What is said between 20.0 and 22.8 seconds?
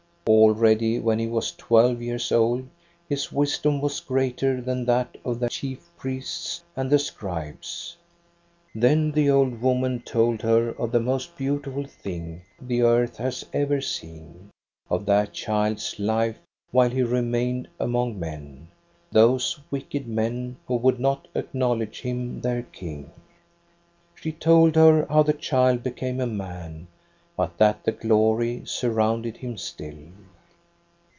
men who would not acknowledge him their